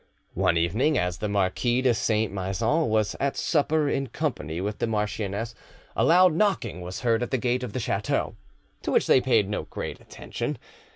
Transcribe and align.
One 0.33 0.57
evening, 0.57 0.97
as 0.97 1.19
the 1.19 1.29
Marquis 1.29 1.83
de 1.83 1.93
Saint 1.93 2.33
Maixent 2.33 2.87
was 2.87 3.15
at 3.19 3.37
supper 3.37 3.87
in 3.87 4.07
company 4.07 4.59
with 4.59 4.79
the 4.79 4.87
marchioness, 4.87 5.53
a 5.95 6.03
loud 6.03 6.33
knocking 6.33 6.81
was 6.81 7.01
heard 7.01 7.21
at 7.21 7.29
the 7.29 7.37
gate 7.37 7.61
of 7.61 7.73
the 7.73 7.79
chateau, 7.79 8.35
to 8.81 8.89
which 8.91 9.05
they 9.05 9.21
paid 9.21 9.47
no 9.47 9.61
great 9.65 9.99
attention. 10.01 10.57